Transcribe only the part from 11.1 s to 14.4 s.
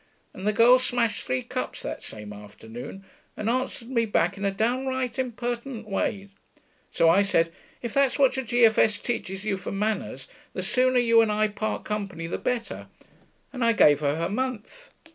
and I part company the better,' and I gave her her